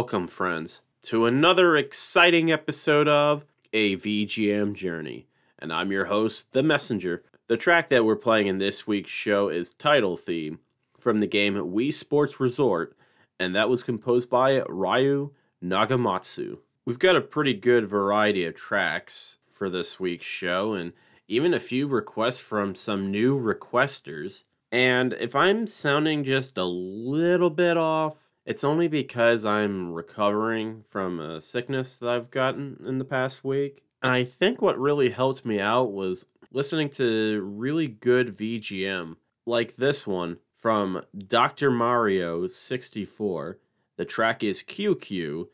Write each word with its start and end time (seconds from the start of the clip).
Welcome, 0.00 0.28
friends, 0.28 0.80
to 1.02 1.26
another 1.26 1.76
exciting 1.76 2.50
episode 2.50 3.06
of 3.06 3.44
A 3.74 3.96
VGM 3.96 4.72
Journey. 4.72 5.26
And 5.58 5.70
I'm 5.70 5.92
your 5.92 6.06
host, 6.06 6.52
The 6.52 6.62
Messenger. 6.62 7.22
The 7.48 7.58
track 7.58 7.90
that 7.90 8.06
we're 8.06 8.16
playing 8.16 8.46
in 8.46 8.56
this 8.56 8.86
week's 8.86 9.10
show 9.10 9.50
is 9.50 9.74
Title 9.74 10.16
Theme 10.16 10.60
from 10.98 11.18
the 11.18 11.26
game 11.26 11.54
Wii 11.54 11.92
Sports 11.92 12.40
Resort, 12.40 12.96
and 13.38 13.54
that 13.54 13.68
was 13.68 13.82
composed 13.82 14.30
by 14.30 14.62
Ryo 14.62 15.32
Nagamatsu. 15.62 16.60
We've 16.86 16.98
got 16.98 17.16
a 17.16 17.20
pretty 17.20 17.52
good 17.52 17.86
variety 17.86 18.46
of 18.46 18.54
tracks 18.54 19.36
for 19.50 19.68
this 19.68 20.00
week's 20.00 20.24
show, 20.24 20.72
and 20.72 20.94
even 21.28 21.52
a 21.52 21.60
few 21.60 21.86
requests 21.86 22.40
from 22.40 22.74
some 22.74 23.10
new 23.10 23.38
requesters. 23.38 24.44
And 24.72 25.12
if 25.20 25.36
I'm 25.36 25.66
sounding 25.66 26.24
just 26.24 26.56
a 26.56 26.64
little 26.64 27.50
bit 27.50 27.76
off, 27.76 28.16
it's 28.50 28.64
only 28.64 28.88
because 28.88 29.46
I'm 29.46 29.92
recovering 29.92 30.82
from 30.88 31.20
a 31.20 31.40
sickness 31.40 31.98
that 31.98 32.10
I've 32.10 32.32
gotten 32.32 32.82
in 32.84 32.98
the 32.98 33.04
past 33.04 33.44
week. 33.44 33.84
And 34.02 34.10
I 34.10 34.24
think 34.24 34.60
what 34.60 34.76
really 34.76 35.10
helped 35.10 35.46
me 35.46 35.60
out 35.60 35.92
was 35.92 36.26
listening 36.50 36.88
to 36.90 37.42
really 37.42 37.86
good 37.86 38.36
VGM, 38.36 39.14
like 39.46 39.76
this 39.76 40.04
one 40.04 40.38
from 40.52 41.04
Dr. 41.16 41.70
Mario 41.70 42.48
64. 42.48 43.58
The 43.96 44.04
track 44.04 44.42
is 44.42 44.64
Que 44.64 44.96
Que, 44.96 45.44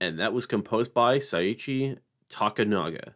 and 0.00 0.18
that 0.18 0.32
was 0.32 0.46
composed 0.46 0.94
by 0.94 1.18
Seiichi 1.18 1.98
Tokunaga. 2.30 3.12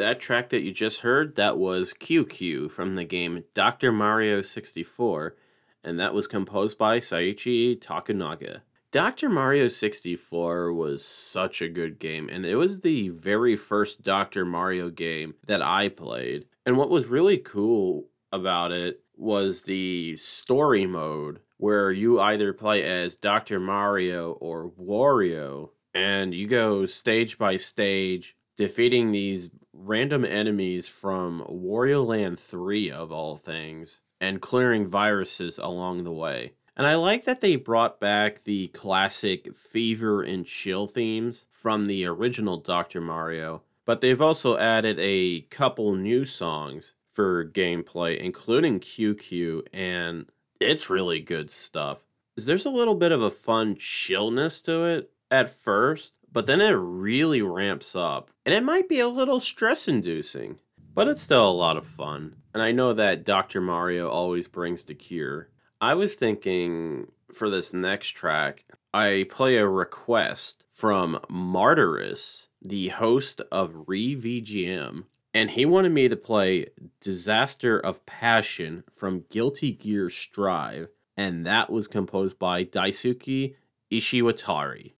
That 0.00 0.18
track 0.18 0.48
that 0.48 0.62
you 0.62 0.72
just 0.72 1.00
heard, 1.00 1.36
that 1.36 1.58
was 1.58 1.92
Que 1.92 2.24
Que 2.24 2.70
from 2.70 2.94
the 2.94 3.04
game 3.04 3.44
Dr. 3.52 3.92
Mario 3.92 4.40
64, 4.40 5.36
and 5.84 6.00
that 6.00 6.14
was 6.14 6.26
composed 6.26 6.78
by 6.78 7.00
Seiichi 7.00 7.78
Tokunaga. 7.78 8.62
Dr. 8.92 9.28
Mario 9.28 9.68
64 9.68 10.72
was 10.72 11.04
such 11.04 11.60
a 11.60 11.68
good 11.68 11.98
game, 11.98 12.30
and 12.30 12.46
it 12.46 12.56
was 12.56 12.80
the 12.80 13.10
very 13.10 13.56
first 13.56 14.02
Dr. 14.02 14.46
Mario 14.46 14.88
game 14.88 15.34
that 15.46 15.60
I 15.60 15.90
played. 15.90 16.46
And 16.64 16.78
what 16.78 16.88
was 16.88 17.06
really 17.06 17.36
cool 17.36 18.06
about 18.32 18.72
it 18.72 19.02
was 19.18 19.64
the 19.64 20.16
story 20.16 20.86
mode 20.86 21.40
where 21.58 21.92
you 21.92 22.18
either 22.18 22.54
play 22.54 22.84
as 22.84 23.16
Dr. 23.16 23.60
Mario 23.60 24.32
or 24.32 24.70
Wario, 24.70 25.68
and 25.92 26.34
you 26.34 26.48
go 26.48 26.86
stage 26.86 27.36
by 27.36 27.58
stage 27.58 28.34
defeating 28.56 29.10
these 29.10 29.50
random 29.82 30.24
enemies 30.24 30.88
from 30.88 31.44
Wario 31.48 32.06
Land 32.06 32.38
3 32.38 32.90
of 32.90 33.10
all 33.10 33.36
things 33.36 34.02
and 34.20 34.40
clearing 34.40 34.88
viruses 34.88 35.58
along 35.58 36.04
the 36.04 36.12
way. 36.12 36.52
And 36.76 36.86
I 36.86 36.94
like 36.94 37.24
that 37.24 37.40
they 37.40 37.56
brought 37.56 38.00
back 38.00 38.44
the 38.44 38.68
classic 38.68 39.54
fever 39.56 40.22
and 40.22 40.46
chill 40.46 40.86
themes 40.86 41.46
from 41.50 41.86
the 41.86 42.04
original 42.06 42.58
Dr. 42.58 43.00
Mario, 43.00 43.62
but 43.84 44.00
they've 44.00 44.20
also 44.20 44.56
added 44.56 44.98
a 45.00 45.42
couple 45.42 45.94
new 45.94 46.24
songs 46.24 46.94
for 47.12 47.44
gameplay, 47.44 48.18
including 48.18 48.80
Que 48.80 49.14
Que, 49.14 49.62
and 49.72 50.26
it's 50.60 50.90
really 50.90 51.20
good 51.20 51.50
stuff. 51.50 52.04
There's 52.36 52.66
a 52.66 52.70
little 52.70 52.94
bit 52.94 53.12
of 53.12 53.22
a 53.22 53.30
fun 53.30 53.76
chillness 53.76 54.60
to 54.62 54.84
it 54.84 55.10
at 55.30 55.48
first, 55.48 56.12
but 56.32 56.46
then 56.46 56.60
it 56.60 56.70
really 56.70 57.42
ramps 57.42 57.96
up, 57.96 58.30
and 58.44 58.54
it 58.54 58.62
might 58.62 58.88
be 58.88 59.00
a 59.00 59.08
little 59.08 59.40
stress 59.40 59.88
inducing, 59.88 60.58
but 60.94 61.08
it's 61.08 61.22
still 61.22 61.48
a 61.48 61.52
lot 61.52 61.76
of 61.76 61.86
fun. 61.86 62.36
And 62.54 62.62
I 62.62 62.72
know 62.72 62.92
that 62.94 63.24
Dr. 63.24 63.60
Mario 63.60 64.08
always 64.08 64.48
brings 64.48 64.84
the 64.84 64.94
cure. 64.94 65.48
I 65.80 65.94
was 65.94 66.14
thinking 66.14 67.10
for 67.32 67.48
this 67.48 67.72
next 67.72 68.08
track, 68.10 68.64
I 68.92 69.26
play 69.30 69.56
a 69.56 69.66
request 69.66 70.64
from 70.72 71.20
Martyrus, 71.30 72.48
the 72.60 72.88
host 72.88 73.40
of 73.52 73.86
ReVGM, 73.86 75.04
and 75.32 75.50
he 75.50 75.64
wanted 75.64 75.92
me 75.92 76.08
to 76.08 76.16
play 76.16 76.66
Disaster 77.00 77.78
of 77.78 78.04
Passion 78.04 78.82
from 78.90 79.24
Guilty 79.30 79.72
Gear 79.72 80.10
Strive, 80.10 80.88
and 81.16 81.46
that 81.46 81.70
was 81.70 81.86
composed 81.86 82.38
by 82.38 82.64
Daisuke 82.64 83.54
Ishiwatari. 83.92 84.92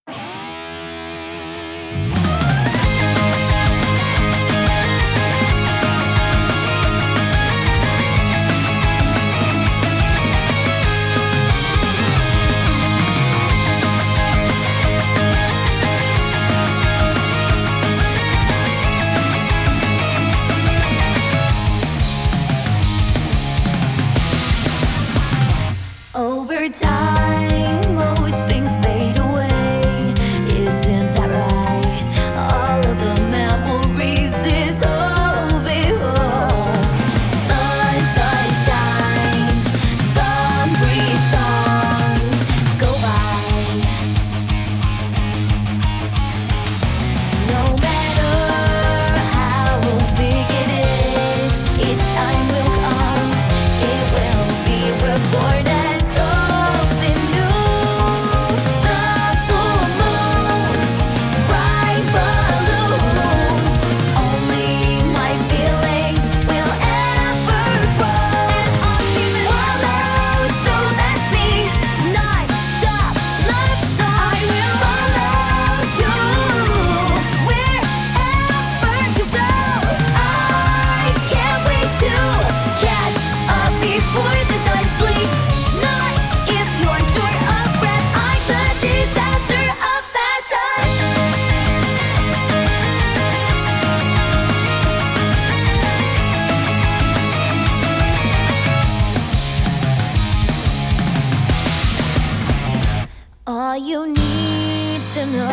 Before 105.11 105.51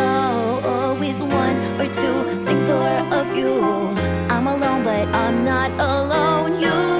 not 5.43 5.71
alone. 5.79 6.17
sleeps. 6.61 6.96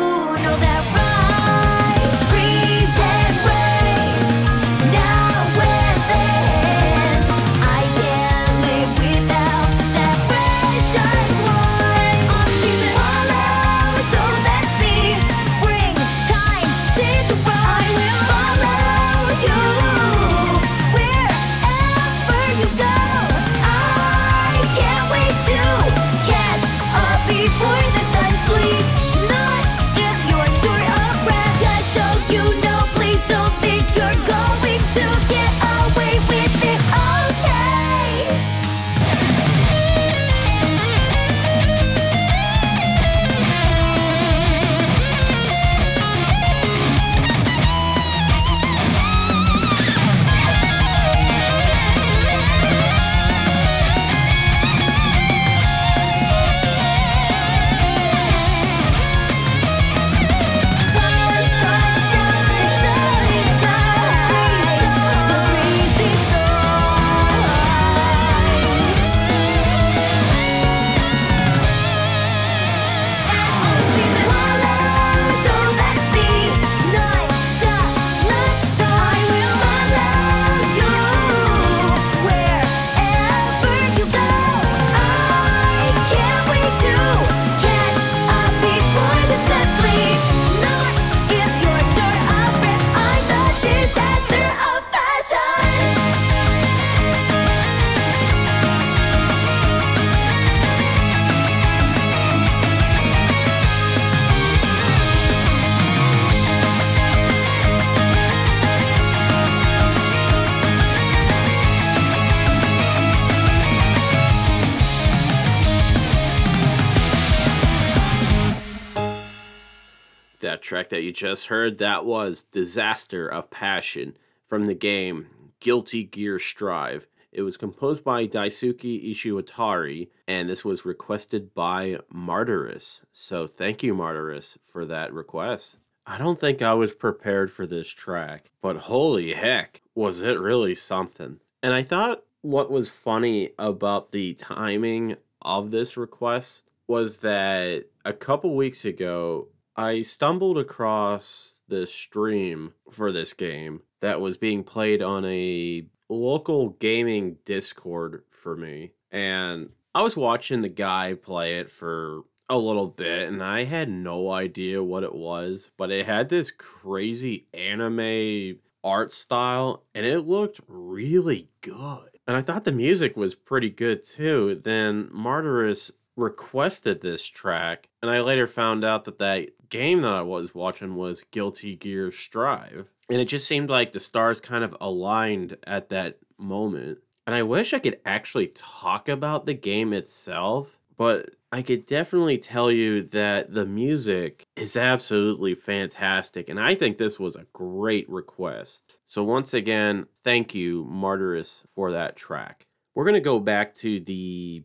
Track 120.87 120.89
that 120.89 121.03
you 121.03 121.11
just 121.11 121.47
heard, 121.47 121.77
that 121.79 122.05
was 122.05 122.43
Disaster 122.43 123.27
of 123.27 123.49
Passion 123.49 124.15
from 124.47 124.67
the 124.67 124.73
game 124.73 125.27
Guilty 125.59 126.03
Gear 126.03 126.39
Strive. 126.39 127.07
It 127.31 127.41
was 127.41 127.57
composed 127.57 128.03
by 128.03 128.25
Daisuke 128.25 129.11
Ishiwatari, 129.11 130.07
and 130.27 130.49
this 130.49 130.63
was 130.63 130.85
requested 130.85 131.53
by 131.53 131.99
Martyrus. 132.13 133.01
So 133.11 133.47
thank 133.47 133.83
you, 133.83 133.93
Martyrus, 133.93 134.57
for 134.63 134.85
that 134.85 135.13
request. 135.13 135.77
I 136.05 136.17
don't 136.17 136.39
think 136.39 136.61
I 136.61 136.73
was 136.73 136.93
prepared 136.93 137.51
for 137.51 137.67
this 137.67 137.89
track, 137.89 138.51
but 138.61 138.77
holy 138.77 139.33
heck, 139.33 139.81
was 139.93 140.21
it 140.21 140.39
really 140.39 140.73
something. 140.73 141.39
And 141.61 141.73
I 141.73 141.83
thought 141.83 142.23
what 142.41 142.71
was 142.71 142.89
funny 142.89 143.51
about 143.59 144.11
the 144.11 144.33
timing 144.35 145.17
of 145.41 145.71
this 145.71 145.97
request 145.97 146.69
was 146.87 147.17
that 147.17 147.83
a 148.05 148.13
couple 148.13 148.55
weeks 148.55 148.85
ago, 148.85 149.49
I 149.77 150.01
stumbled 150.01 150.57
across 150.57 151.63
the 151.67 151.85
stream 151.85 152.73
for 152.89 153.11
this 153.11 153.33
game 153.33 153.81
that 154.01 154.19
was 154.19 154.35
being 154.35 154.63
played 154.63 155.03
on 155.03 155.23
a 155.25 155.85
local 156.09 156.69
gaming 156.69 157.37
Discord 157.45 158.23
for 158.29 158.55
me. 158.55 158.93
And 159.11 159.69
I 159.93 160.01
was 160.01 160.17
watching 160.17 160.61
the 160.61 160.69
guy 160.69 161.13
play 161.13 161.59
it 161.59 161.69
for 161.69 162.21
a 162.49 162.57
little 162.57 162.87
bit 162.87 163.27
and 163.27 163.43
I 163.43 163.65
had 163.65 163.89
no 163.89 164.31
idea 164.31 164.83
what 164.83 165.03
it 165.03 165.13
was, 165.13 165.71
but 165.77 165.91
it 165.91 166.05
had 166.05 166.29
this 166.29 166.49
crazy 166.49 167.47
anime 167.53 168.59
art 168.83 169.11
style 169.11 169.83
and 169.93 170.05
it 170.05 170.21
looked 170.21 170.61
really 170.67 171.49
good. 171.61 172.09
And 172.27 172.35
I 172.35 172.41
thought 172.41 172.63
the 172.63 172.71
music 172.71 173.15
was 173.15 173.35
pretty 173.35 173.69
good 173.69 174.03
too. 174.03 174.59
Then 174.63 175.09
Martyrus 175.13 175.91
requested 176.17 176.99
this 176.99 177.25
track, 177.25 177.87
and 178.01 178.11
I 178.11 178.19
later 178.21 178.47
found 178.47 178.83
out 178.83 179.05
that 179.05 179.19
that 179.19 179.69
game 179.69 180.01
that 180.01 180.13
I 180.13 180.21
was 180.21 180.53
watching 180.53 180.95
was 180.95 181.23
Guilty 181.31 181.75
Gear 181.75 182.11
Strive. 182.11 182.89
And 183.09 183.21
it 183.21 183.25
just 183.25 183.47
seemed 183.47 183.69
like 183.69 183.91
the 183.91 183.99
stars 183.99 184.41
kind 184.41 184.63
of 184.63 184.75
aligned 184.81 185.57
at 185.65 185.89
that 185.89 186.17
moment. 186.37 186.97
And 187.25 187.35
I 187.35 187.43
wish 187.43 187.73
I 187.73 187.79
could 187.79 187.99
actually 188.05 188.47
talk 188.47 189.07
about 189.07 189.45
the 189.45 189.53
game 189.53 189.93
itself, 189.93 190.77
but 190.97 191.29
I 191.51 191.61
could 191.61 191.85
definitely 191.85 192.37
tell 192.37 192.71
you 192.71 193.03
that 193.03 193.53
the 193.53 193.65
music 193.65 194.45
is 194.55 194.75
absolutely 194.75 195.53
fantastic. 195.53 196.49
And 196.49 196.59
I 196.59 196.75
think 196.75 196.97
this 196.97 197.19
was 197.19 197.35
a 197.35 197.45
great 197.53 198.09
request. 198.09 198.97
So, 199.07 199.23
once 199.23 199.53
again, 199.53 200.07
thank 200.23 200.53
you, 200.53 200.85
Martyrus, 200.85 201.63
for 201.73 201.91
that 201.91 202.17
track. 202.17 202.65
We're 202.95 203.05
going 203.05 203.13
to 203.13 203.21
go 203.21 203.39
back 203.39 203.73
to 203.75 203.99
the 203.99 204.63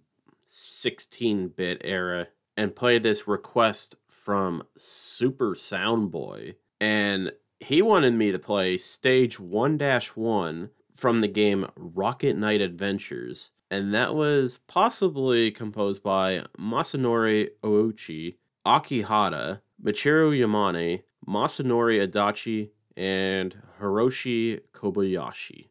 16 0.54 1.48
bit 1.48 1.80
era 1.82 2.28
and 2.58 2.76
play 2.76 2.98
this 2.98 3.26
request 3.26 3.96
from 4.08 4.62
Super 4.76 5.54
Soundboy. 5.54 6.56
And 6.78 7.32
he 7.58 7.80
wanted 7.80 8.12
me 8.14 8.32
to 8.32 8.38
play 8.38 8.76
stage 8.76 9.40
1 9.40 9.78
1 10.14 10.70
from 10.94 11.20
the 11.20 11.28
game 11.28 11.66
Rocket 11.74 12.36
Knight 12.36 12.60
Adventures. 12.60 13.50
And 13.70 13.94
that 13.94 14.14
was 14.14 14.58
possibly 14.66 15.50
composed 15.50 16.02
by 16.02 16.44
Masanori 16.58 17.48
Oouchi, 17.64 18.34
Akihata, 18.66 19.62
Michiru 19.82 20.38
Yamane, 20.38 21.02
Masanori 21.26 22.06
Adachi, 22.06 22.70
and 22.94 23.56
Hiroshi 23.80 24.60
Kobayashi. 24.74 25.68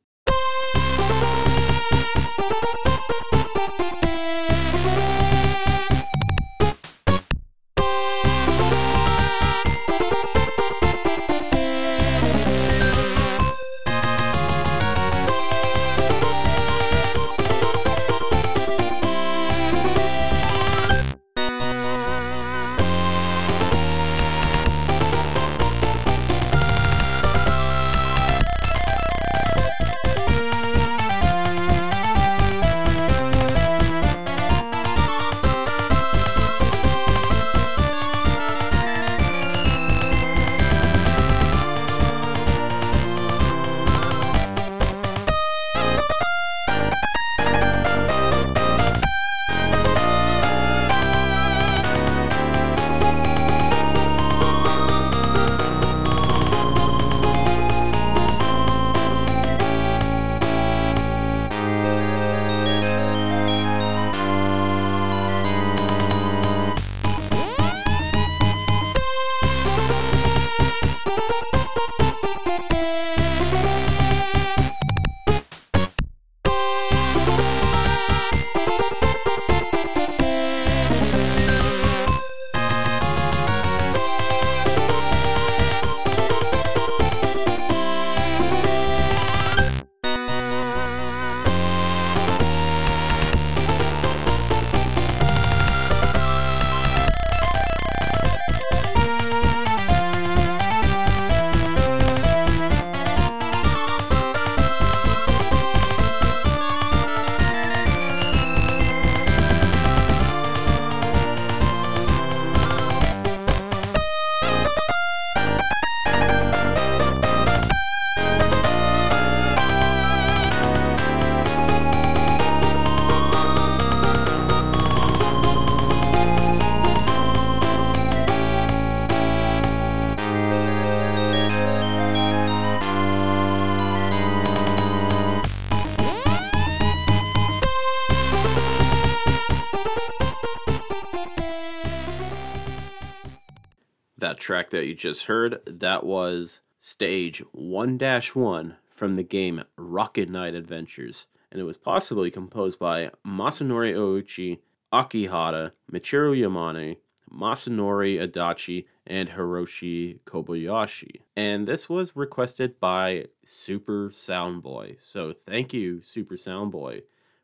That 144.71 144.87
you 144.87 144.95
just 144.95 145.25
heard, 145.25 145.59
that 145.65 146.05
was 146.05 146.61
stage 146.79 147.43
1 147.51 147.99
1 147.99 148.75
from 148.89 149.15
the 149.17 149.23
game 149.23 149.63
Rocket 149.75 150.29
Knight 150.29 150.55
Adventures, 150.55 151.27
and 151.51 151.59
it 151.59 151.65
was 151.65 151.77
possibly 151.77 152.31
composed 152.31 152.79
by 152.79 153.11
Masanori 153.27 153.93
Oouchi, 153.93 154.59
Akihata, 154.93 155.73
Michiru 155.91 156.39
Yamane, 156.39 156.97
Masanori 157.29 158.25
Adachi, 158.25 158.85
and 159.05 159.31
Hiroshi 159.31 160.21
Kobayashi. 160.21 161.19
And 161.35 161.67
this 161.67 161.89
was 161.89 162.15
requested 162.15 162.79
by 162.79 163.25
Super 163.43 164.07
Soundboy. 164.07 165.01
So 165.01 165.33
thank 165.33 165.73
you, 165.73 166.01
Super 166.01 166.35
Soundboy, 166.35 167.01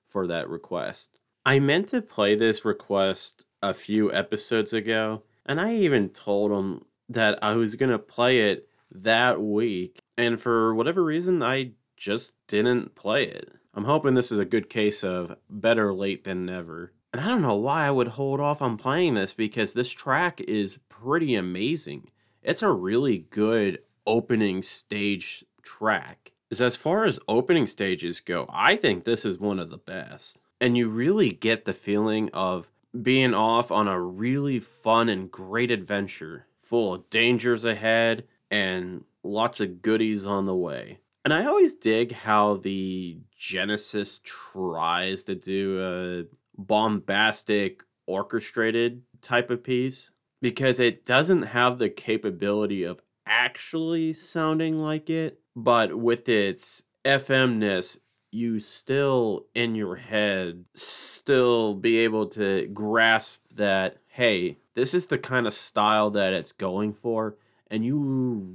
for 0.07 0.27
that 0.27 0.49
request. 0.49 1.19
I 1.45 1.59
meant 1.59 1.89
to 1.89 2.01
play 2.01 2.35
this 2.35 2.63
request 2.63 3.43
a 3.61 3.73
few 3.73 4.13
episodes 4.13 4.71
ago, 4.71 5.23
and 5.45 5.59
I 5.59 5.75
even 5.75 6.07
told 6.07 6.51
him 6.51 6.85
that 7.09 7.39
I 7.41 7.53
was 7.53 7.75
going 7.75 7.91
to 7.91 7.99
play 7.99 8.51
it 8.51 8.67
that 8.91 9.41
week. 9.41 9.99
And 10.17 10.39
for 10.39 10.73
whatever 10.75 11.03
reason, 11.03 11.43
I 11.43 11.71
just 11.95 12.33
didn't 12.47 12.95
play 12.95 13.25
it. 13.25 13.51
I'm 13.73 13.85
hoping 13.85 14.13
this 14.13 14.31
is 14.31 14.39
a 14.39 14.45
good 14.45 14.69
case 14.69 15.03
of 15.03 15.35
better 15.49 15.93
late 15.93 16.23
than 16.23 16.45
never. 16.45 16.93
And 17.13 17.21
I 17.21 17.27
don't 17.27 17.41
know 17.41 17.55
why 17.55 17.85
I 17.85 17.91
would 17.91 18.07
hold 18.07 18.39
off 18.39 18.61
on 18.61 18.77
playing 18.77 19.13
this 19.13 19.33
because 19.33 19.73
this 19.73 19.91
track 19.91 20.41
is 20.41 20.79
pretty 20.89 21.35
amazing. 21.35 22.09
it's 22.41 22.61
a 22.61 22.71
really 22.71 23.19
good 23.29 23.79
opening 24.05 24.63
stage 24.63 25.45
track. 25.61 26.31
Is 26.49 26.61
as 26.61 26.75
far 26.77 27.03
as 27.03 27.19
opening 27.27 27.67
stages 27.67 28.21
go, 28.21 28.45
I 28.49 28.77
think 28.77 29.03
this 29.03 29.25
is 29.25 29.39
one 29.39 29.59
of 29.59 29.69
the 29.69 29.77
best. 29.77 30.37
And 30.61 30.77
you 30.77 30.87
really 30.87 31.29
get 31.29 31.65
the 31.65 31.73
feeling 31.73 32.29
of 32.33 32.71
being 32.99 33.33
off 33.33 33.71
on 33.71 33.87
a 33.87 33.99
really 33.99 34.59
fun 34.59 35.09
and 35.09 35.29
great 35.29 35.71
adventure, 35.71 36.47
full 36.67 36.93
of 36.95 37.09
dangers 37.09 37.65
ahead 37.65 38.25
and 38.51 39.03
lots 39.23 39.59
of 39.59 39.81
goodies 39.81 40.25
on 40.25 40.45
the 40.45 40.55
way. 40.55 40.99
And 41.25 41.33
I 41.33 41.45
always 41.45 41.75
dig 41.75 42.11
how 42.11 42.57
the 42.57 43.17
Genesis 43.37 44.21
tries 44.23 45.25
to 45.25 45.35
do 45.35 45.81
a 45.81 46.61
bombastic, 46.61 47.83
orchestrated 48.05 49.01
type 49.21 49.49
of 49.49 49.63
piece 49.63 50.11
because 50.41 50.79
it 50.79 51.05
doesn't 51.05 51.43
have 51.43 51.77
the 51.77 51.89
capability 51.89 52.83
of 52.83 53.01
actually 53.25 54.13
sounding 54.13 54.79
like 54.79 55.09
it, 55.09 55.39
but 55.55 55.97
with 55.97 56.29
its 56.29 56.83
FMness, 57.03 57.97
you 58.31 58.59
still 58.59 59.45
in 59.55 59.75
your 59.75 59.95
head 59.95 60.63
still 60.75 61.73
be 61.73 61.97
able 61.99 62.27
to 62.27 62.67
grasp 62.67 63.39
that 63.55 63.97
hey, 64.07 64.57
this 64.77 64.93
is 64.93 65.07
the 65.07 65.17
kind 65.17 65.47
of 65.47 65.55
style 65.55 66.11
that 66.11 66.33
it's 66.33 66.51
going 66.51 66.93
for 66.93 67.35
and 67.71 67.83
you 67.83 67.97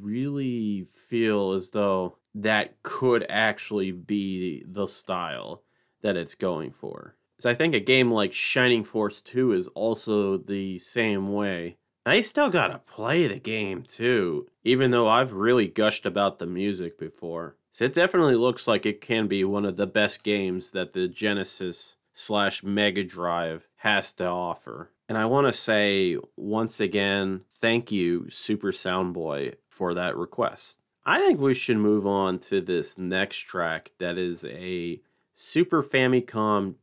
really 0.01 0.85
feel 0.85 1.53
as 1.53 1.71
though 1.71 2.17
that 2.35 2.81
could 2.85 3.27
actually 3.29 3.91
be 3.91 4.65
the 4.67 4.87
style 4.87 5.63
that 6.03 6.17
it's 6.17 6.37
going 6.37 6.71
for. 6.71 7.17
So 7.41 7.51
I 7.51 7.55
think 7.55 7.75
a 7.75 7.81
game 7.81 8.13
like 8.13 8.33
Shining 8.33 8.85
Force 8.85 9.21
2 9.21 9.53
is 9.53 9.67
also 9.69 10.39
the 10.39 10.79
same 10.79 11.33
way. 11.33 11.77
I 12.07 12.21
still 12.21 12.51
gotta 12.51 12.79
play 12.79 13.27
the 13.27 13.41
game 13.41 13.83
too, 13.83 14.47
even 14.63 14.93
though 14.93 15.09
I've 15.09 15.33
really 15.33 15.67
gushed 15.67 16.07
about 16.07 16.39
the 16.39 16.47
music 16.47 16.99
before. 16.99 17.57
So 17.73 17.85
it 17.85 17.95
definitely 17.95 18.37
looks 18.37 18.69
like 18.69 18.87
it 18.87 19.01
can 19.01 19.27
be 19.27 19.43
one 19.43 19.65
of 19.65 19.77
the 19.77 19.87
best 19.87 20.23
games 20.23 20.71
that 20.71 20.93
the 20.93 21.09
Genesis 21.09 21.97
slash 22.14 22.62
Mega 22.62 23.05
Drive 23.05 23.68
has 23.77 24.12
to 24.14 24.27
offer. 24.27 24.90
And 25.09 25.18
I 25.18 25.27
want 25.27 25.46
to 25.46 25.53
say 25.53 26.16
once 26.37 26.81
again, 26.81 27.42
thank 27.51 27.92
you, 27.92 28.29
Super 28.31 28.72
Soundboy, 28.72 29.55
for 29.68 29.94
that 29.94 30.16
request. 30.16 30.79
I 31.05 31.18
think 31.18 31.40
we 31.40 31.55
should 31.55 31.79
move 31.79 32.07
on 32.07 32.38
to 32.40 32.61
this 32.61 32.96
next 32.96 33.38
track 33.38 33.90
that 33.98 34.16
is 34.16 34.44
a 34.44 35.01
Super 35.35 35.83
Famicom 35.83 36.77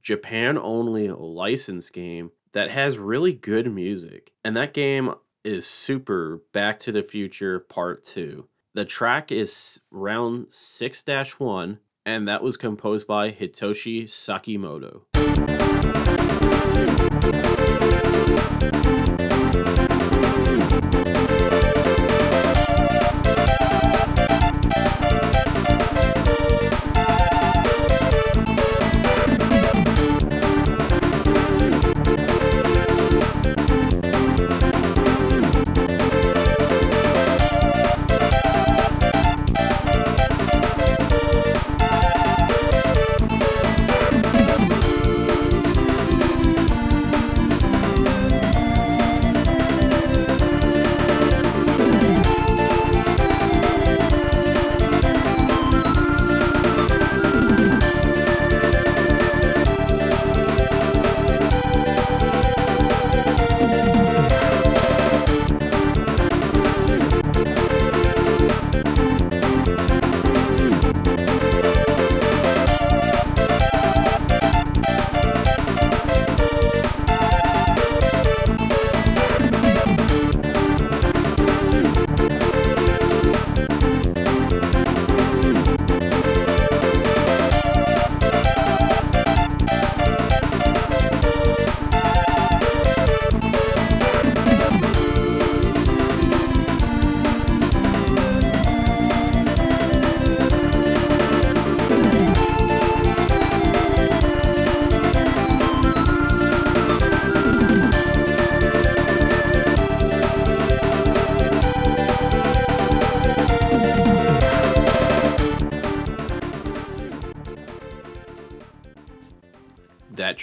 Japan 0.00 0.58
only 0.58 1.08
license 1.08 1.90
game 1.90 2.30
that 2.52 2.70
has 2.70 2.98
really 2.98 3.32
good 3.32 3.72
music. 3.72 4.32
And 4.44 4.56
that 4.56 4.74
game 4.74 5.14
is 5.42 5.66
Super 5.66 6.42
Back 6.52 6.78
to 6.80 6.92
the 6.92 7.02
Future 7.02 7.58
Part 7.58 8.04
2. 8.04 8.46
The 8.74 8.84
track 8.84 9.30
is 9.30 9.80
round 9.90 10.46
6 10.50 11.04
1, 11.38 11.78
and 12.06 12.28
that 12.28 12.42
was 12.42 12.56
composed 12.56 13.06
by 13.06 13.30
Hitoshi 13.30 14.04
Sakimoto. 14.04 15.02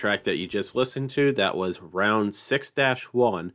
Track 0.02 0.24
that 0.24 0.38
you 0.38 0.48
just 0.48 0.76
listened 0.76 1.12
to, 1.12 1.32
that 1.34 1.56
was 1.56 1.80
round 1.80 2.34
6 2.34 2.74
1 3.12 3.54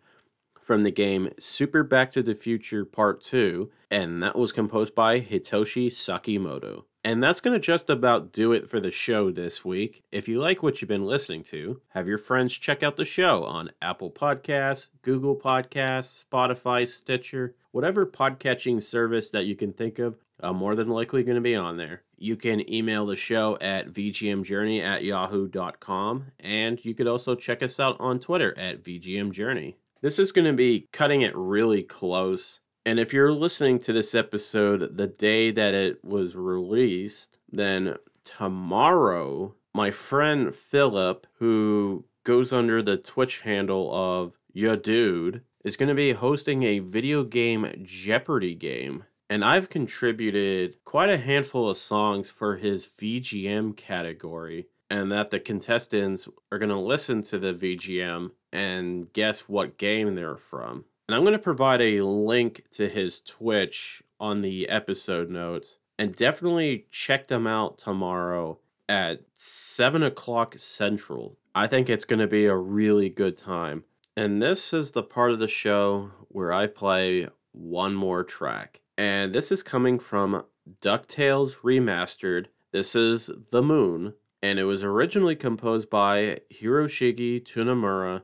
from 0.63 0.85
the 0.85 0.93
game 0.93 1.31
Super 1.41 1.83
Back 1.83 2.13
to 2.13 2.23
the 2.23 2.35
Future 2.35 2.85
Part 2.85 3.21
2, 3.21 3.69
and 3.91 4.23
that 4.23 4.37
was 4.37 4.53
composed 4.53 4.95
by 4.95 5.21
Hitoshi 5.21 5.89
Sakimoto. 5.89 6.85
And 7.03 7.23
that's 7.23 7.41
going 7.41 7.55
to 7.55 7.61
just 7.61 7.91
about 7.91 8.33
do 8.33 8.53
it 8.53 8.71
for 8.71 8.79
the 8.79 8.93
show 8.93 9.31
this 9.31 9.65
week. 9.65 10.05
If 10.13 10.29
you 10.29 10.41
like 10.41 10.63
what 10.63 10.81
you've 10.81 10.89
been 10.89 11.05
listening 11.05 11.43
to, 11.45 11.81
have 11.91 12.07
your 12.07 12.19
friends 12.19 12.57
check 12.57 12.83
out 12.83 12.97
the 12.97 13.05
show 13.05 13.43
on 13.45 13.71
Apple 13.83 14.11
Podcasts, 14.11 14.89
Google 15.03 15.37
Podcasts, 15.37 16.25
Spotify, 16.25 16.87
Stitcher, 16.87 17.57
whatever 17.73 18.07
podcatching 18.07 18.81
service 18.81 19.33
that 19.33 19.47
you 19.47 19.57
can 19.57 19.73
think 19.73 19.99
of. 19.99 20.17
I'm 20.41 20.57
more 20.57 20.75
than 20.75 20.89
likely 20.89 21.23
going 21.23 21.37
to 21.37 21.41
be 21.41 21.55
on 21.55 21.77
there. 21.77 22.03
You 22.19 22.37
can 22.37 22.71
email 22.73 23.07
the 23.07 23.17
show 23.17 23.57
at 23.61 23.89
vgmjourney 23.89 24.83
at 24.83 25.05
yahoo.com, 25.05 26.33
and 26.41 26.85
you 26.85 26.95
could 26.95 27.07
also 27.07 27.35
check 27.35 27.63
us 27.63 27.81
out 27.81 27.97
on 27.99 28.21
Twitter 28.21 28.57
at 28.59 28.83
vgmjourney. 28.83 29.77
This 30.03 30.19
is 30.19 30.33
going 30.33 30.45
to 30.45 30.53
be 30.53 30.89
cutting 30.93 31.23
it 31.23 31.37
really 31.37 31.83
close. 31.83 32.61
And 32.85 33.01
if 33.01 33.13
you're 33.13 33.33
listening 33.33 33.79
to 33.81 33.93
this 33.93 34.15
episode 34.15 34.97
the 34.97 35.07
day 35.07 35.51
that 35.51 35.75
it 35.75 36.05
was 36.05 36.37
released, 36.37 37.39
then 37.51 37.97
tomorrow, 38.25 39.55
my 39.75 39.91
friend 39.91 40.55
Philip, 40.55 41.27
who 41.39 42.05
goes 42.25 42.53
under 42.53 42.83
the 42.83 42.97
Twitch 42.97 43.41
handle 43.41 43.93
of 43.95 44.35
YohDood, 44.55 45.41
is 45.65 45.77
going 45.77 45.89
to 45.89 45.95
be 45.95 46.13
hosting 46.13 46.63
a 46.63 46.79
video 46.79 47.25
game 47.25 47.83
Jeopardy 47.83 48.55
game 48.55 49.05
and 49.29 49.45
I've 49.45 49.69
contributed 49.69 50.77
quite 50.85 51.11
a 51.11 51.19
handful 51.19 51.69
of 51.69 51.77
songs 51.77 52.31
for 52.31 52.57
his 52.57 52.87
VGM 52.87 53.77
category, 53.77 54.67
and 54.89 55.11
that 55.11 55.31
the 55.31 55.41
contestants 55.41 56.29
are 56.53 56.59
going 56.59 56.71
to 56.71 56.77
listen 56.77 57.23
to 57.23 57.39
the 57.39 57.53
VGM 57.53 58.31
and 58.53 59.13
guess 59.13 59.49
what 59.49 59.79
game 59.79 60.15
they're 60.15 60.37
from. 60.37 60.85
And 61.09 61.15
I'm 61.15 61.23
going 61.23 61.33
to 61.33 61.39
provide 61.39 61.81
a 61.81 62.03
link 62.03 62.65
to 62.73 62.89
his 62.89 63.21
Twitch 63.21 64.03
on 64.19 64.41
the 64.41 64.69
episode 64.69 65.31
notes, 65.31 65.79
and 65.99 66.15
definitely 66.15 66.87
check 66.91 67.27
them 67.27 67.47
out 67.47 67.79
tomorrow 67.79 68.59
at 68.89 69.23
7 69.33 70.03
o'clock 70.03 70.55
Central. 70.59 71.37
I 71.55 71.67
think 71.67 71.89
it's 71.89 72.05
going 72.05 72.21
to 72.21 72.27
be 72.27 72.47
a 72.47 72.57
really 72.57 73.09
good 73.09 73.37
time. 73.37 73.85
And 74.17 74.41
this 74.41 74.73
is 74.73 74.93
the 74.93 75.03
part 75.03 75.33
of 75.33 75.39
the 75.39 75.49
show 75.49 76.13
where 76.29 76.53
I 76.53 76.67
play 76.67 77.29
one 77.53 77.95
more 77.95 78.25
track. 78.25 78.81
And 78.99 79.35
this 79.35 79.53
is 79.53 79.63
coming 79.63 79.99
from 79.99 80.45
DuckTales 80.81 81.57
Remastered. 81.57 82.47
This 82.73 82.95
is 82.95 83.31
The 83.51 83.63
Moon, 83.63 84.15
and 84.43 84.59
it 84.59 84.65
was 84.65 84.83
originally 84.83 85.37
composed 85.37 85.91
by 85.91 86.41
Hiroshige 86.53 87.45
Tonomura 87.45 88.23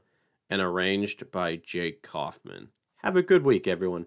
and 0.49 0.63
arranged 0.63 1.31
by 1.31 1.57
Jake 1.57 2.03
Kaufman. 2.03 2.69
Have 3.03 3.17
a 3.17 3.23
good 3.23 3.45
week, 3.45 3.67
everyone. 3.67 4.07